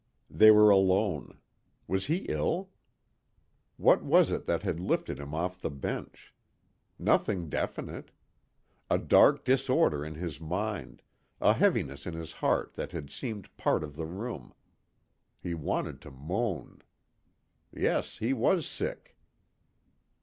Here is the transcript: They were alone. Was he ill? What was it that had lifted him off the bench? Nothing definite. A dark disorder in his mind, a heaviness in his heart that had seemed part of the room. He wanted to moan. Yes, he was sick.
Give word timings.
They 0.31 0.49
were 0.49 0.71
alone. 0.71 1.37
Was 1.87 2.07
he 2.07 2.25
ill? 2.27 2.71
What 3.77 4.01
was 4.01 4.31
it 4.31 4.47
that 4.47 4.63
had 4.63 4.79
lifted 4.79 5.19
him 5.19 5.35
off 5.35 5.61
the 5.61 5.69
bench? 5.69 6.33
Nothing 6.97 7.49
definite. 7.49 8.09
A 8.89 8.97
dark 8.97 9.45
disorder 9.45 10.03
in 10.03 10.15
his 10.15 10.39
mind, 10.41 11.03
a 11.39 11.53
heaviness 11.53 12.07
in 12.07 12.15
his 12.15 12.31
heart 12.31 12.73
that 12.73 12.93
had 12.93 13.11
seemed 13.11 13.55
part 13.57 13.83
of 13.83 13.95
the 13.95 14.07
room. 14.07 14.55
He 15.39 15.53
wanted 15.53 16.01
to 16.01 16.09
moan. 16.09 16.81
Yes, 17.71 18.17
he 18.17 18.33
was 18.33 18.65
sick. 18.65 19.15